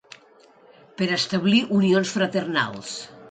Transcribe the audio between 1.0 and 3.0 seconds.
Per a establir unions fraternals.